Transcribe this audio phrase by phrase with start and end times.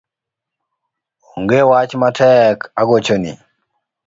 [1.33, 3.31] Onge wach matek agochoni